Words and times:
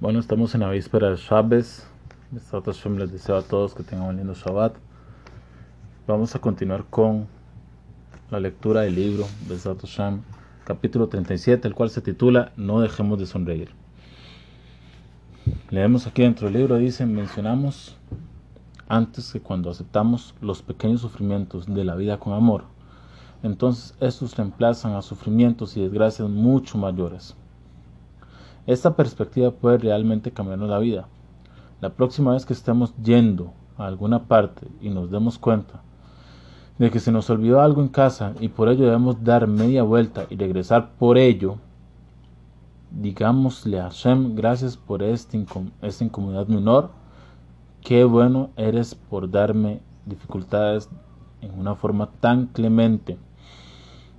Bueno, 0.00 0.18
estamos 0.18 0.54
en 0.54 0.62
la 0.62 0.70
víspera 0.70 1.10
de 1.10 1.16
Shabbat. 1.16 1.66
les 2.32 3.12
deseo 3.12 3.36
a 3.36 3.42
todos 3.42 3.74
que 3.74 3.82
tengan 3.82 4.08
un 4.08 4.16
lindo 4.16 4.32
Shabbat. 4.32 4.74
Vamos 6.06 6.34
a 6.34 6.38
continuar 6.38 6.86
con 6.88 7.26
la 8.30 8.40
lectura 8.40 8.80
del 8.80 8.94
libro 8.94 9.26
Besat 9.46 9.78
Hashem, 9.78 10.22
capítulo 10.64 11.08
37, 11.08 11.68
el 11.68 11.74
cual 11.74 11.90
se 11.90 12.00
titula 12.00 12.50
No 12.56 12.80
dejemos 12.80 13.18
de 13.18 13.26
sonreír. 13.26 13.72
Leemos 15.68 16.06
aquí 16.06 16.22
dentro 16.22 16.46
del 16.46 16.56
libro, 16.56 16.78
dice, 16.78 17.04
mencionamos 17.04 17.98
antes 18.88 19.30
que 19.30 19.40
cuando 19.40 19.68
aceptamos 19.68 20.34
los 20.40 20.62
pequeños 20.62 21.02
sufrimientos 21.02 21.66
de 21.66 21.84
la 21.84 21.94
vida 21.94 22.18
con 22.18 22.32
amor, 22.32 22.64
entonces 23.42 23.94
estos 24.00 24.34
reemplazan 24.34 24.94
a 24.94 25.02
sufrimientos 25.02 25.76
y 25.76 25.82
desgracias 25.82 26.30
mucho 26.30 26.78
mayores. 26.78 27.36
Esta 28.70 28.94
perspectiva 28.94 29.50
puede 29.50 29.78
realmente 29.78 30.30
cambiarnos 30.30 30.70
la 30.70 30.78
vida. 30.78 31.08
La 31.80 31.88
próxima 31.88 32.34
vez 32.34 32.46
que 32.46 32.52
estemos 32.52 32.94
yendo 33.02 33.52
a 33.76 33.86
alguna 33.86 34.28
parte 34.28 34.68
y 34.80 34.90
nos 34.90 35.10
demos 35.10 35.40
cuenta 35.40 35.82
de 36.78 36.88
que 36.88 37.00
se 37.00 37.10
nos 37.10 37.28
olvidó 37.30 37.60
algo 37.60 37.82
en 37.82 37.88
casa 37.88 38.32
y 38.38 38.46
por 38.46 38.68
ello 38.68 38.84
debemos 38.84 39.24
dar 39.24 39.48
media 39.48 39.82
vuelta 39.82 40.26
y 40.30 40.36
regresar 40.36 40.92
por 41.00 41.18
ello, 41.18 41.56
digámosle 42.92 43.80
a 43.80 43.90
Hashem 43.90 44.36
gracias 44.36 44.76
por 44.76 45.02
este 45.02 45.44
esta 45.82 46.04
incomodidad 46.04 46.46
menor, 46.46 46.90
qué 47.80 48.04
bueno 48.04 48.50
eres 48.56 48.94
por 48.94 49.28
darme 49.28 49.80
dificultades 50.06 50.88
en 51.40 51.58
una 51.58 51.74
forma 51.74 52.08
tan 52.20 52.46
clemente. 52.46 53.18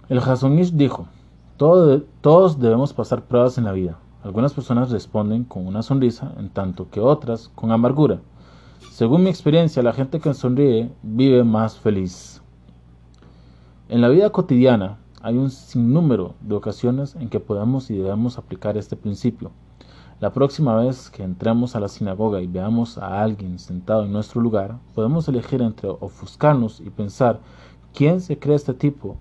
El 0.09 0.19
Hasonish 0.19 0.73
dijo, 0.73 1.07
todos 1.55 2.59
debemos 2.59 2.91
pasar 2.91 3.23
pruebas 3.23 3.57
en 3.57 3.63
la 3.63 3.71
vida, 3.71 3.97
algunas 4.23 4.53
personas 4.53 4.91
responden 4.91 5.43
con 5.43 5.65
una 5.65 5.81
sonrisa, 5.81 6.33
en 6.37 6.49
tanto 6.49 6.89
que 6.89 6.99
otras 6.99 7.49
con 7.55 7.71
amargura. 7.71 8.21
Según 8.91 9.23
mi 9.23 9.29
experiencia, 9.29 9.81
la 9.81 9.93
gente 9.93 10.19
que 10.19 10.33
sonríe 10.33 10.91
vive 11.01 11.43
más 11.43 11.77
feliz. 11.77 12.41
En 13.89 14.01
la 14.01 14.09
vida 14.09 14.29
cotidiana 14.29 14.99
hay 15.21 15.37
un 15.37 15.49
sinnúmero 15.49 16.35
de 16.41 16.55
ocasiones 16.55 17.15
en 17.15 17.29
que 17.29 17.39
podemos 17.39 17.89
y 17.89 17.97
debemos 17.97 18.37
aplicar 18.37 18.77
este 18.77 18.95
principio. 18.95 19.51
La 20.19 20.33
próxima 20.33 20.75
vez 20.75 21.09
que 21.09 21.23
entremos 21.23 21.75
a 21.75 21.79
la 21.79 21.87
sinagoga 21.87 22.41
y 22.41 22.47
veamos 22.47 22.97
a 22.99 23.23
alguien 23.23 23.57
sentado 23.57 24.05
en 24.05 24.11
nuestro 24.11 24.39
lugar, 24.39 24.77
podemos 24.93 25.27
elegir 25.27 25.61
entre 25.63 25.89
ofuscarnos 25.89 26.79
y 26.79 26.91
pensar 26.91 27.39
quién 27.93 28.21
se 28.21 28.37
cree 28.37 28.55
este 28.55 28.75
tipo 28.75 29.17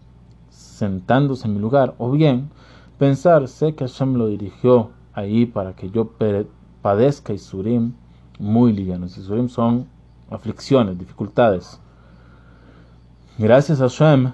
sentándose 0.50 1.46
en 1.46 1.54
mi 1.54 1.60
lugar, 1.60 1.94
o 1.98 2.10
bien 2.10 2.50
pensar, 2.98 3.48
sé 3.48 3.74
que 3.74 3.86
Hashem 3.86 4.14
lo 4.14 4.26
dirigió 4.26 4.90
ahí 5.14 5.46
para 5.46 5.74
que 5.74 5.90
yo 5.90 6.10
padezca 6.82 7.32
Isurim 7.32 7.92
muy 8.38 8.72
livianos. 8.72 9.16
Isurim 9.18 9.48
son 9.48 9.86
aflicciones, 10.30 10.98
dificultades. 10.98 11.80
Gracias 13.38 13.80
a 13.80 13.88
Hashem 13.88 14.32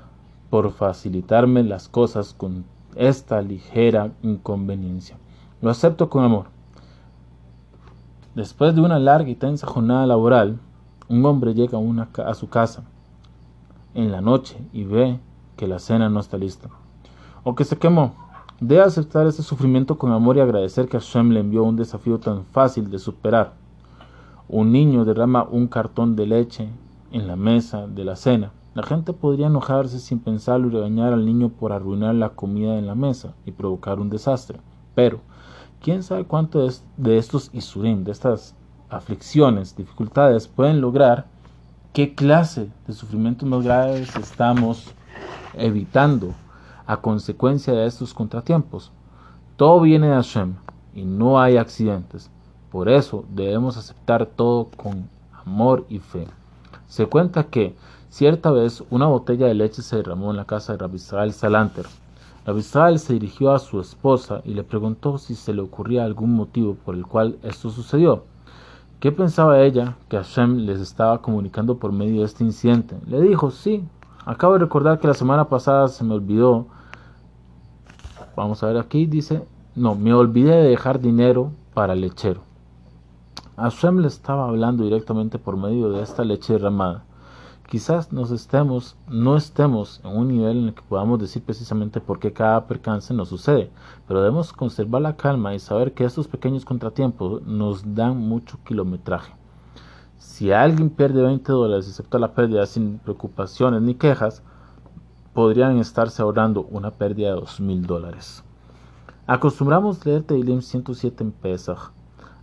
por 0.50 0.72
facilitarme 0.72 1.62
las 1.62 1.88
cosas 1.88 2.34
con 2.34 2.64
esta 2.94 3.42
ligera 3.42 4.12
inconveniencia. 4.22 5.16
Lo 5.60 5.70
acepto 5.70 6.08
con 6.08 6.24
amor. 6.24 6.46
Después 8.34 8.74
de 8.74 8.82
una 8.82 8.98
larga 8.98 9.30
y 9.30 9.34
tensa 9.34 9.66
jornada 9.66 10.06
laboral, 10.06 10.58
un 11.08 11.24
hombre 11.24 11.54
llega 11.54 11.78
a, 11.78 12.30
a 12.30 12.34
su 12.34 12.48
casa 12.48 12.84
en 13.94 14.12
la 14.12 14.20
noche 14.20 14.58
y 14.72 14.84
ve 14.84 15.18
que 15.56 15.66
la 15.66 15.78
cena 15.78 16.10
no 16.10 16.20
está 16.20 16.36
lista 16.36 16.68
o 17.44 17.54
que 17.54 17.64
se 17.64 17.78
quemó 17.78 18.14
Debe 18.60 18.80
aceptar 18.80 19.26
este 19.26 19.42
sufrimiento 19.42 19.98
con 19.98 20.12
amor 20.12 20.38
y 20.38 20.40
agradecer 20.40 20.88
que 20.88 20.98
Hashem 20.98 21.28
le 21.28 21.40
envió 21.40 21.62
un 21.62 21.76
desafío 21.76 22.18
tan 22.18 22.46
fácil 22.46 22.90
de 22.90 22.98
superar. 22.98 23.52
Un 24.48 24.72
niño 24.72 25.04
derrama 25.04 25.46
un 25.50 25.66
cartón 25.66 26.16
de 26.16 26.26
leche 26.26 26.70
en 27.12 27.26
la 27.26 27.36
mesa 27.36 27.86
de 27.86 28.02
la 28.06 28.16
cena. 28.16 28.52
La 28.72 28.82
gente 28.82 29.12
podría 29.12 29.48
enojarse 29.48 29.98
sin 29.98 30.20
pensarlo 30.20 30.68
y 30.68 30.70
regañar 30.70 31.12
al 31.12 31.26
niño 31.26 31.50
por 31.50 31.70
arruinar 31.70 32.14
la 32.14 32.30
comida 32.30 32.78
en 32.78 32.86
la 32.86 32.94
mesa 32.94 33.34
y 33.44 33.50
provocar 33.50 34.00
un 34.00 34.08
desastre. 34.08 34.58
Pero, 34.94 35.20
¿quién 35.82 36.02
sabe 36.02 36.24
cuánto 36.24 36.66
de 36.96 37.18
estos 37.18 37.50
isurim, 37.52 38.04
de 38.04 38.12
estas 38.12 38.54
aflicciones, 38.88 39.76
dificultades, 39.76 40.48
pueden 40.48 40.80
lograr? 40.80 41.26
¿Qué 41.92 42.14
clase 42.14 42.70
de 42.86 42.94
sufrimientos 42.94 43.46
más 43.46 43.62
graves 43.62 44.16
estamos 44.16 44.94
evitando 45.52 46.32
a 46.86 46.98
consecuencia 46.98 47.72
de 47.72 47.86
estos 47.86 48.14
contratiempos. 48.14 48.92
Todo 49.56 49.80
viene 49.80 50.08
de 50.08 50.14
Hashem 50.14 50.54
y 50.94 51.04
no 51.04 51.40
hay 51.40 51.56
accidentes. 51.56 52.30
Por 52.70 52.88
eso 52.88 53.24
debemos 53.30 53.76
aceptar 53.76 54.26
todo 54.26 54.68
con 54.76 55.08
amor 55.44 55.86
y 55.88 55.98
fe. 55.98 56.26
Se 56.88 57.06
cuenta 57.06 57.44
que 57.44 57.74
cierta 58.08 58.50
vez 58.50 58.82
una 58.90 59.06
botella 59.06 59.46
de 59.46 59.54
leche 59.54 59.82
se 59.82 59.96
derramó 59.96 60.30
en 60.30 60.36
la 60.36 60.44
casa 60.44 60.72
de 60.72 60.78
Rabbi 60.78 60.96
Israel 60.96 61.32
Salanter. 61.32 61.86
Rabbi 62.44 62.60
Israel 62.60 62.98
se 62.98 63.14
dirigió 63.14 63.52
a 63.52 63.58
su 63.58 63.80
esposa 63.80 64.40
y 64.44 64.54
le 64.54 64.62
preguntó 64.62 65.18
si 65.18 65.34
se 65.34 65.52
le 65.52 65.62
ocurría 65.62 66.04
algún 66.04 66.34
motivo 66.34 66.74
por 66.74 66.94
el 66.94 67.06
cual 67.06 67.38
esto 67.42 67.70
sucedió. 67.70 68.24
¿Qué 69.00 69.12
pensaba 69.12 69.60
ella 69.60 69.96
que 70.08 70.16
Hashem 70.16 70.58
les 70.58 70.80
estaba 70.80 71.20
comunicando 71.20 71.76
por 71.76 71.92
medio 71.92 72.20
de 72.20 72.26
este 72.26 72.44
incidente? 72.44 72.96
Le 73.06 73.20
dijo, 73.20 73.50
sí, 73.50 73.84
acabo 74.24 74.54
de 74.54 74.60
recordar 74.60 75.00
que 75.00 75.06
la 75.06 75.14
semana 75.14 75.48
pasada 75.48 75.88
se 75.88 76.04
me 76.04 76.14
olvidó 76.14 76.66
Vamos 78.36 78.62
a 78.62 78.66
ver 78.66 78.76
aquí, 78.76 79.06
dice, 79.06 79.46
no, 79.74 79.94
me 79.94 80.12
olvidé 80.12 80.54
de 80.56 80.68
dejar 80.68 81.00
dinero 81.00 81.52
para 81.72 81.94
el 81.94 82.02
lechero. 82.02 82.42
Hashem 83.56 84.00
le 84.00 84.08
estaba 84.08 84.46
hablando 84.46 84.84
directamente 84.84 85.38
por 85.38 85.56
medio 85.56 85.88
de 85.88 86.02
esta 86.02 86.22
leche 86.22 86.52
derramada. 86.52 87.04
Quizás 87.66 88.12
nos 88.12 88.30
estemos, 88.30 88.94
no 89.08 89.36
estemos 89.36 90.02
en 90.04 90.16
un 90.16 90.28
nivel 90.28 90.58
en 90.58 90.64
el 90.66 90.74
que 90.74 90.82
podamos 90.82 91.18
decir 91.18 91.42
precisamente 91.42 92.02
por 92.02 92.18
qué 92.18 92.34
cada 92.34 92.66
percance 92.66 93.14
nos 93.14 93.30
sucede, 93.30 93.70
pero 94.06 94.20
debemos 94.20 94.52
conservar 94.52 95.00
la 95.00 95.16
calma 95.16 95.54
y 95.54 95.58
saber 95.58 95.94
que 95.94 96.04
estos 96.04 96.28
pequeños 96.28 96.66
contratiempos 96.66 97.42
nos 97.42 97.94
dan 97.94 98.18
mucho 98.18 98.58
kilometraje. 98.64 99.32
Si 100.18 100.52
alguien 100.52 100.90
pierde 100.90 101.22
20 101.22 101.50
dólares 101.50 101.88
y 101.88 101.90
acepta 101.90 102.18
la 102.18 102.34
pérdida 102.34 102.66
sin 102.66 102.98
preocupaciones 102.98 103.80
ni 103.80 103.94
quejas, 103.94 104.42
podrían 105.36 105.76
estarse 105.76 106.22
ahorrando 106.22 106.62
una 106.62 106.92
pérdida 106.92 107.28
de 107.28 107.40
dos 107.40 107.60
mil 107.60 107.86
dólares. 107.86 108.42
Acostumbramos 109.26 110.06
leer 110.06 110.22
Teilim 110.22 110.62
107 110.62 111.22
en 111.22 111.30
Pesach. 111.30 111.92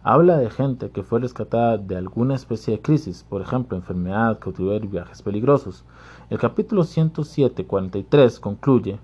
Habla 0.04 0.38
de 0.38 0.52
gente 0.52 0.92
que 0.92 1.02
fue 1.02 1.20
rescatada 1.20 1.80
de 1.80 1.98
alguna 1.98 2.36
especie 2.36 2.76
de 2.76 2.84
crisis, 2.84 3.26
por 3.28 3.42
ejemplo, 3.42 3.76
enfermedad, 3.76 4.38
cautiverio 4.38 4.88
viajes 4.88 5.24
peligrosos. 5.24 5.86
El 6.30 6.38
capítulo 6.38 6.84
107, 6.84 7.66
43 7.66 8.40
concluye: 8.40 9.00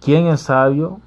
Quien 0.00 0.28
es 0.28 0.40
sabio 0.40 1.02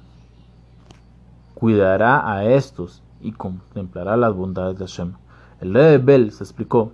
cuidará 1.54 2.32
a 2.32 2.44
estos 2.44 3.02
y 3.20 3.32
contemplará 3.32 4.16
las 4.16 4.32
bondades 4.32 4.78
de 4.78 4.86
Hashem. 4.86 5.14
El 5.60 5.74
rey 5.74 5.90
de 5.90 5.98
Bel 5.98 6.30
se 6.30 6.44
explicó 6.44 6.92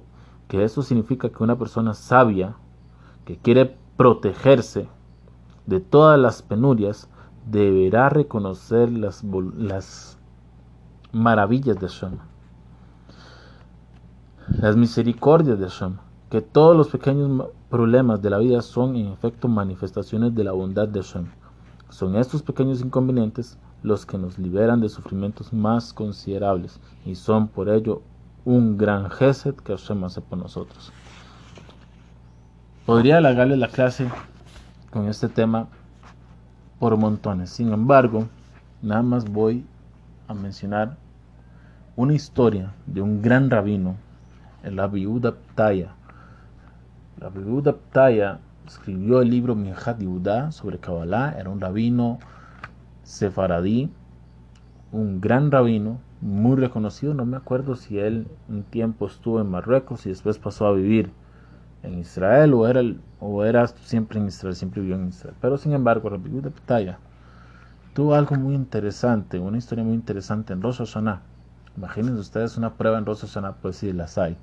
que 0.48 0.64
eso 0.64 0.80
significa 0.80 1.28
que 1.28 1.42
una 1.42 1.58
persona 1.58 1.92
sabia 1.92 2.54
que 3.26 3.36
quiere 3.36 3.76
protegerse 3.98 4.88
de 5.66 5.80
todas 5.80 6.18
las 6.18 6.40
penurias, 6.40 7.10
deberá 7.50 8.08
reconocer 8.08 8.90
las, 8.92 9.24
las 9.56 10.16
maravillas 11.12 11.80
de 11.80 11.88
Hashem, 11.88 12.18
las 14.60 14.76
misericordias 14.76 15.58
de 15.58 15.68
Hashem, 15.68 15.96
que 16.30 16.40
todos 16.40 16.76
los 16.76 16.88
pequeños 16.88 17.48
problemas 17.68 18.22
de 18.22 18.30
la 18.30 18.38
vida 18.38 18.62
son 18.62 18.94
en 18.94 19.08
efecto 19.08 19.48
manifestaciones 19.48 20.32
de 20.32 20.44
la 20.44 20.52
bondad 20.52 20.86
de 20.86 21.02
Hashem. 21.02 21.26
Son 21.88 22.14
estos 22.14 22.42
pequeños 22.42 22.80
inconvenientes 22.80 23.58
los 23.82 24.06
que 24.06 24.16
nos 24.16 24.38
liberan 24.38 24.80
de 24.80 24.90
sufrimientos 24.90 25.52
más 25.52 25.92
considerables 25.92 26.78
y 27.04 27.16
son 27.16 27.48
por 27.48 27.68
ello 27.68 28.02
un 28.44 28.78
gran 28.78 29.10
gesed 29.10 29.56
que 29.56 29.76
Hashem 29.76 30.04
hace 30.04 30.20
por 30.20 30.38
nosotros. 30.38 30.92
Podría 32.88 33.18
alargarle 33.18 33.58
la 33.58 33.68
clase 33.68 34.08
con 34.90 35.08
este 35.08 35.28
tema 35.28 35.68
por 36.78 36.96
montones. 36.96 37.50
Sin 37.50 37.70
embargo, 37.70 38.28
nada 38.80 39.02
más 39.02 39.30
voy 39.30 39.66
a 40.26 40.32
mencionar 40.32 40.96
una 41.96 42.14
historia 42.14 42.72
de 42.86 43.02
un 43.02 43.20
gran 43.20 43.50
rabino, 43.50 43.96
el 44.62 44.76
Yehuda 44.76 45.32
Ptaya. 45.32 45.90
Rabbi 47.18 47.40
Yehuda 47.40 47.74
Ptaya 47.74 48.38
escribió 48.66 49.20
el 49.20 49.28
libro 49.28 49.54
Minhat 49.54 50.00
Yehuda 50.00 50.50
sobre 50.50 50.78
Kabbalah, 50.78 51.34
era 51.38 51.50
un 51.50 51.60
rabino 51.60 52.18
sefaradí, 53.02 53.90
un 54.92 55.20
gran 55.20 55.50
rabino, 55.50 55.98
muy 56.22 56.56
reconocido, 56.56 57.12
no 57.12 57.26
me 57.26 57.36
acuerdo 57.36 57.76
si 57.76 57.98
él 57.98 58.28
un 58.48 58.62
tiempo 58.62 59.08
estuvo 59.08 59.42
en 59.42 59.50
Marruecos 59.50 60.06
y 60.06 60.08
después 60.08 60.38
pasó 60.38 60.66
a 60.66 60.72
vivir 60.72 61.12
en 61.82 61.98
Israel 61.98 62.54
o 62.54 62.66
era, 62.66 62.82
o 63.20 63.44
era 63.44 63.66
siempre 63.66 64.18
en 64.18 64.26
Israel, 64.26 64.54
siempre 64.54 64.80
vivió 64.80 64.96
en 64.96 65.08
Israel. 65.08 65.34
Pero 65.40 65.58
sin 65.58 65.72
embargo, 65.72 66.08
Rabbi 66.08 66.40
de 66.40 66.50
Ptaya 66.50 66.98
tuvo 67.94 68.14
algo 68.14 68.36
muy 68.36 68.54
interesante, 68.54 69.38
una 69.38 69.58
historia 69.58 69.84
muy 69.84 69.94
interesante 69.94 70.52
en 70.52 70.62
Rosh 70.62 70.78
Hashanah. 70.78 71.22
Imagínense 71.76 72.20
ustedes 72.20 72.56
una 72.56 72.74
prueba 72.74 72.98
en 72.98 73.06
Rosh 73.06 73.20
Hashanah, 73.20 73.56
pues 73.62 73.76
sí, 73.76 73.92
las 73.92 74.18
hay. 74.18 74.36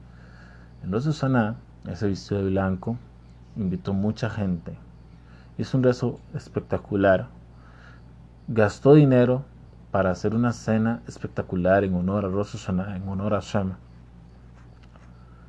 En 0.83 0.91
Rosh 0.91 1.05
Hashanah, 1.05 1.55
ese 1.87 2.07
vestido 2.07 2.43
de 2.43 2.49
blanco 2.49 2.97
invitó 3.55 3.93
mucha 3.93 4.29
gente. 4.29 4.77
Hizo 5.57 5.77
un 5.77 5.83
rezo 5.83 6.19
espectacular. 6.33 7.27
Gastó 8.47 8.93
dinero 8.93 9.43
para 9.91 10.11
hacer 10.11 10.35
una 10.35 10.51
cena 10.51 11.01
espectacular 11.07 11.83
en 11.85 11.95
honor 11.95 12.25
a 12.25 12.27
Rosh 12.27 12.57
Hashanah, 12.57 12.97
en 12.97 13.07
honor 13.07 13.33
a 13.33 13.39
Shem. 13.39 13.73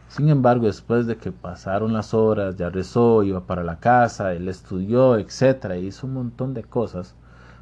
Sin 0.08 0.28
embargo, 0.28 0.66
después 0.66 1.06
de 1.06 1.16
que 1.16 1.32
pasaron 1.32 1.92
las 1.92 2.14
horas, 2.14 2.56
ya 2.56 2.70
rezó, 2.70 3.22
iba 3.22 3.40
para 3.46 3.64
la 3.64 3.80
casa, 3.80 4.32
él 4.32 4.48
estudió, 4.48 5.16
etcétera, 5.16 5.76
hizo 5.76 6.06
un 6.06 6.14
montón 6.14 6.54
de 6.54 6.62
cosas 6.62 7.14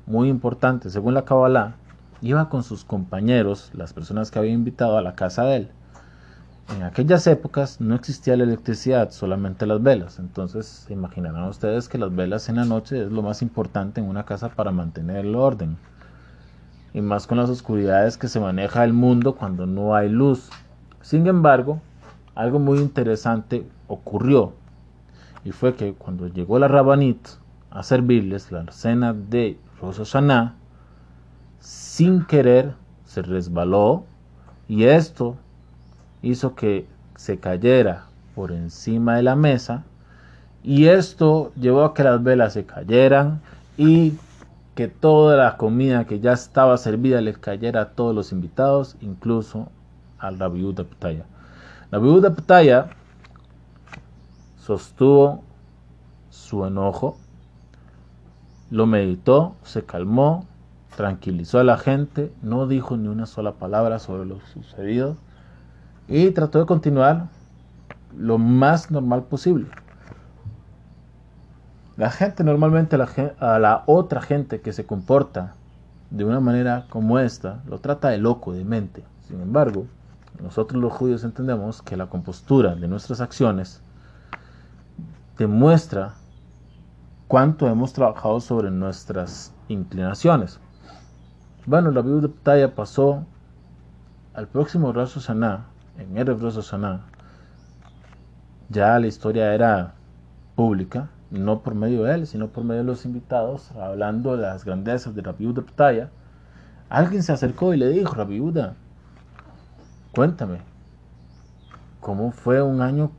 muy 0.07 0.29
importantes. 0.29 0.93
Según 0.93 1.15
la 1.15 1.25
Kabbalah, 1.25 1.75
iba 2.21 2.49
con 2.49 2.63
sus 2.63 2.85
compañeros, 2.85 3.71
las 3.75 3.93
personas 3.93 4.31
que 4.31 4.39
había 4.39 4.53
invitado 4.53 4.99
a 4.99 5.03
la 5.03 5.15
casa 5.15 5.45
de 5.45 5.57
él. 5.57 5.71
En 6.77 6.83
aquellas 6.83 7.27
épocas 7.27 7.81
no 7.81 7.95
existía 7.95 8.37
la 8.37 8.45
electricidad, 8.45 9.11
solamente 9.11 9.67
las 9.67 9.83
velas. 9.83 10.19
Entonces, 10.19 10.87
imaginarán 10.89 11.45
ustedes 11.45 11.89
que 11.89 11.99
las 11.99 12.15
velas 12.15 12.49
en 12.49 12.57
la 12.57 12.65
noche 12.65 13.03
es 13.03 13.13
lo 13.13 13.23
más 13.23 13.43
importante 13.43 14.01
en 14.01 14.09
una 14.09 14.25
casa 14.25 14.49
para 14.49 14.71
mantener 14.71 15.27
el 15.27 15.35
orden. 15.35 15.77
Y 16.95 17.01
más 17.01 17.27
con 17.27 17.39
las 17.39 17.51
oscuridades 17.51 18.17
que 18.17 18.29
se 18.29 18.41
maneja 18.41 18.85
el 18.85 18.93
mundo 18.93 19.35
cuando 19.35 19.67
no 19.67 19.95
hay 19.95 20.09
luz. 20.09 20.49
Sin 21.03 21.27
embargo, 21.27 21.81
algo 22.35 22.59
muy 22.59 22.79
interesante 22.79 23.67
ocurrió 23.89 24.53
y 25.45 25.53
fue 25.53 25.75
que 25.75 25.95
cuando 25.95 26.29
llegó 26.29 26.59
la 26.59 26.69
Rabanit 26.69 27.29
a 27.71 27.83
servirles 27.83 28.51
la 28.51 28.71
cena 28.73 29.13
de 29.13 29.59
Rosh 29.81 30.15
sin 31.61 32.25
querer 32.25 32.75
se 33.05 33.23
resbaló 33.23 34.05
y 34.69 34.85
esto 34.85 35.37
hizo 36.23 36.55
que 36.55 36.87
se 37.17 37.39
cayera 37.39 38.07
por 38.35 38.53
encima 38.53 39.17
de 39.17 39.23
la 39.23 39.37
mesa 39.37 39.85
y 40.63 40.87
esto 40.87 41.53
llevó 41.61 41.85
a 41.85 41.95
que 41.95 42.03
las 42.03 42.23
velas 42.23 42.55
se 42.55 42.65
cayeran 42.65 43.41
y 43.77 44.15
que 44.75 44.89
toda 44.89 45.37
la 45.37 45.57
comida 45.57 46.07
que 46.07 46.21
ya 46.21 46.33
estaba 46.33 46.77
servida 46.79 47.21
les 47.21 47.39
cayera 47.39 47.83
a 47.83 47.89
todos 47.91 48.15
los 48.15 48.33
invitados, 48.33 48.97
incluso 49.01 49.69
al 50.19 50.39
Rabbi 50.39 50.73
de 50.73 50.85
Ptaya. 50.85 51.25
La 51.95 52.01
viuda 52.01 52.35
Ptaya 52.35 52.89
sostuvo 54.57 55.45
su 56.29 56.67
enojo, 56.67 57.17
lo 58.73 58.87
meditó, 58.87 59.55
se 59.63 59.85
calmó, 59.85 60.45
tranquilizó 60.97 61.61
a 61.61 61.63
la 61.63 61.79
gente, 61.79 62.33
no 62.43 62.67
dijo 62.67 62.97
ni 62.97 63.07
una 63.07 63.27
sola 63.27 63.53
palabra 63.53 64.01
sobre 64.01 64.27
lo 64.27 64.41
sucedido 64.41 65.15
y 66.09 66.33
trató 66.33 66.59
de 66.59 66.67
continuar 66.67 67.29
lo 68.19 68.39
más 68.39 68.91
normal 68.91 69.23
posible. 69.23 69.69
La 71.97 72.11
gente 72.11 72.43
normalmente 72.43 72.97
a 72.97 73.59
la 73.61 73.85
otra 73.87 74.21
gente 74.21 74.61
que 74.61 74.73
se 74.73 74.85
comporta 74.85 75.55
de 76.11 76.25
una 76.25 76.41
manera 76.41 76.87
como 76.91 77.21
esta 77.21 77.63
lo 77.69 77.79
trata 77.79 78.09
de 78.09 78.19
loco, 78.19 78.53
de 78.53 78.65
mente. 78.65 79.05
Sin 79.29 79.41
embargo, 79.41 79.87
nosotros 80.43 80.81
los 80.81 80.93
judíos 80.93 81.25
entendemos 81.25 81.83
que 81.83 81.97
la 81.97 82.07
compostura 82.07 82.75
de 82.75 82.89
nuestras 82.89 83.21
acciones 83.21 83.81
demuestra 85.39 86.15
cuánto 87.29 87.69
hemos 87.69 87.93
trabajado 87.93 88.41
sobre 88.41 88.71
nuestras 88.71 89.53
inclinaciones. 89.69 90.61
Bueno, 91.67 91.91
la 91.91 92.03
viuda 92.03 92.29
de 92.55 92.69
pasó 92.69 93.25
al 94.35 94.49
próximo 94.49 94.93
Rosh 94.93 95.15
Hashanah, 95.15 95.67
en 95.99 96.19
Erev 96.19 96.41
Rosh 96.41 96.57
Hashanah. 96.57 97.01
Ya 98.69 98.99
la 98.99 99.07
historia 99.07 99.55
era 99.55 99.95
pública, 100.57 101.09
no 101.31 101.61
por 101.63 101.75
medio 101.75 102.05
de 102.05 102.15
él, 102.15 102.27
sino 102.27 102.49
por 102.49 102.65
medio 102.65 102.83
de 102.83 102.87
los 102.87 103.05
invitados, 103.05 103.73
hablando 103.73 104.37
de 104.37 104.43
las 104.43 104.65
grandezas 104.65 105.15
de 105.15 105.23
la 105.23 105.33
viuda 105.33 105.63
de. 105.63 106.11
Alguien 106.89 107.23
se 107.23 107.33
acercó 107.33 107.75
y 107.75 107.79
le 107.79 107.89
dijo, 107.89 108.15
la 108.17 108.25
viuda, 108.25 108.75
Cuéntame, 110.15 110.61
¿cómo 112.01 112.31
fue 112.31 112.63
un 112.63 112.83
año 112.83 113.11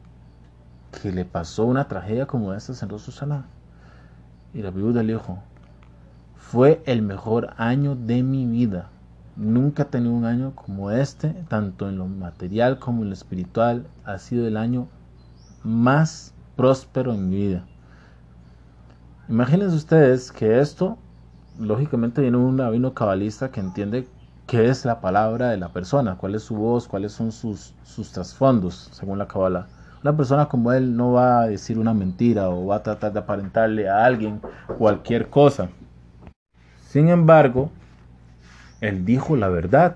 que 1.01 1.11
le 1.11 1.25
pasó 1.25 1.65
una 1.65 1.89
tragedia 1.89 2.25
como 2.25 2.53
esta 2.53 2.71
en 2.81 2.89
Rosh 2.89 3.09
Y 4.53 4.61
la 4.61 4.71
viuda 4.71 5.03
le 5.03 5.11
dijo, 5.11 5.39
fue 6.37 6.81
el 6.85 7.01
mejor 7.01 7.53
año 7.57 7.97
de 7.97 8.23
mi 8.23 8.45
vida. 8.45 8.87
Nunca 9.35 9.83
he 9.83 9.85
tenido 9.87 10.13
un 10.13 10.23
año 10.23 10.55
como 10.55 10.89
este, 10.89 11.31
tanto 11.49 11.89
en 11.89 11.97
lo 11.97 12.07
material 12.07 12.79
como 12.79 13.03
en 13.03 13.09
lo 13.09 13.13
espiritual. 13.13 13.85
Ha 14.05 14.17
sido 14.17 14.47
el 14.47 14.55
año 14.55 14.87
más 15.63 16.33
próspero 16.55 17.13
en 17.13 17.29
mi 17.29 17.35
vida. 17.35 17.65
Imagínense 19.27 19.75
ustedes 19.75 20.31
que 20.31 20.61
esto, 20.61 20.97
lógicamente, 21.59 22.21
viene 22.21 22.37
un 22.37 22.57
rabino 22.57 22.93
cabalista 22.93 23.51
que 23.51 23.59
entiende 23.59 24.07
qué 24.47 24.69
es 24.69 24.85
la 24.85 25.01
palabra 25.01 25.49
de 25.49 25.57
la 25.57 25.69
persona, 25.69 26.17
cuál 26.17 26.35
es 26.35 26.43
su 26.43 26.55
voz, 26.55 26.87
cuáles 26.87 27.11
son 27.11 27.31
sus, 27.31 27.73
sus 27.83 28.11
trasfondos, 28.11 28.89
según 28.91 29.17
la 29.17 29.27
Kabbalah. 29.27 29.67
Una 30.03 30.15
persona 30.15 30.45
como 30.47 30.71
él 30.71 30.95
no 30.95 31.13
va 31.13 31.41
a 31.41 31.47
decir 31.47 31.79
una 31.79 31.93
mentira 31.93 32.49
o 32.49 32.67
va 32.67 32.77
a 32.77 32.83
tratar 32.83 33.11
de 33.11 33.19
aparentarle 33.19 33.89
a 33.89 34.05
alguien 34.05 34.39
cualquier 34.77 35.29
cosa. 35.29 35.69
Sin 36.87 37.09
embargo, 37.09 37.71
él 38.81 39.03
dijo 39.03 39.35
la 39.35 39.49
verdad. 39.49 39.95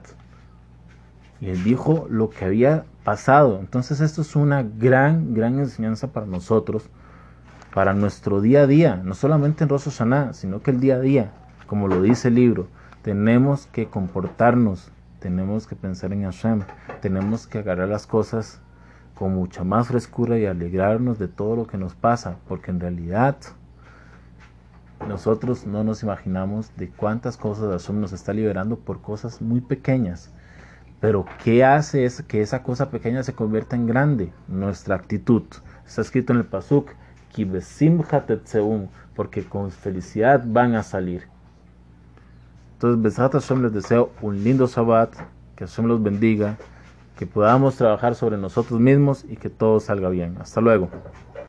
Y 1.39 1.49
él 1.49 1.63
dijo 1.63 2.07
lo 2.09 2.29
que 2.29 2.45
había 2.45 2.85
pasado. 3.03 3.59
Entonces 3.59 4.01
esto 4.01 4.23
es 4.23 4.35
una 4.35 4.63
gran, 4.63 5.33
gran 5.33 5.59
enseñanza 5.59 6.07
para 6.11 6.25
nosotros, 6.25 6.89
para 7.73 7.93
nuestro 7.93 8.41
día 8.41 8.63
a 8.63 8.67
día. 8.67 9.01
No 9.03 9.13
solamente 9.13 9.63
en 9.63 9.69
Rosh 9.69 9.85
Hashanah, 9.85 10.33
sino 10.33 10.61
que 10.61 10.71
el 10.71 10.79
día 10.79 10.95
a 10.95 10.99
día, 10.99 11.31
como 11.67 11.87
lo 11.87 12.01
dice 12.01 12.29
el 12.29 12.35
libro. 12.35 12.67
Tenemos 13.01 13.67
que 13.67 13.87
comportarnos, 13.87 14.91
tenemos 15.19 15.67
que 15.67 15.75
pensar 15.75 16.13
en 16.13 16.23
Hashem, 16.23 16.63
tenemos 17.01 17.47
que 17.47 17.59
agarrar 17.59 17.87
las 17.87 18.07
cosas 18.07 18.61
con 19.15 19.35
mucha 19.35 19.63
más 19.63 19.87
frescura 19.87 20.37
y 20.37 20.45
alegrarnos 20.45 21.19
de 21.19 21.27
todo 21.27 21.55
lo 21.55 21.67
que 21.67 21.77
nos 21.77 21.95
pasa, 21.95 22.37
porque 22.47 22.71
en 22.71 22.79
realidad 22.79 23.37
nosotros 25.07 25.65
no 25.65 25.83
nos 25.83 26.03
imaginamos 26.03 26.75
de 26.75 26.89
cuántas 26.89 27.37
cosas 27.37 27.69
Hashem 27.71 28.01
nos 28.01 28.13
está 28.13 28.33
liberando 28.33 28.77
por 28.77 29.01
cosas 29.01 29.41
muy 29.41 29.61
pequeñas. 29.61 30.31
Pero 30.99 31.25
¿qué 31.43 31.63
hace 31.63 32.03
es 32.03 32.21
que 32.23 32.41
esa 32.41 32.63
cosa 32.63 32.89
pequeña 32.89 33.23
se 33.23 33.33
convierta 33.33 33.77
en 33.77 33.87
grande? 33.87 34.33
Nuestra 34.49 34.95
actitud. 34.95 35.43
Está 35.87 36.01
escrito 36.01 36.33
en 36.33 36.39
el 36.39 36.45
Pasuk, 36.45 36.91
porque 39.15 39.45
con 39.45 39.71
felicidad 39.71 40.43
van 40.45 40.75
a 40.75 40.83
salir. 40.83 41.38
Entonces, 42.79 43.01
Besat 43.01 43.33
Hashem 43.33 43.61
les 43.61 43.73
deseo 43.73 44.09
un 44.21 44.41
lindo 44.41 44.65
Shabbat, 44.65 45.13
que 45.57 45.67
Hashem 45.67 45.85
los 45.85 46.01
bendiga, 46.01 46.55
que 47.17 47.27
podamos 47.27 47.75
trabajar 47.75 48.15
sobre 48.15 48.37
nosotros 48.37 48.79
mismos 48.79 49.25
y 49.27 49.35
que 49.35 49.49
todo 49.49 49.81
salga 49.81 50.07
bien. 50.07 50.37
Hasta 50.39 50.61
luego. 50.61 50.87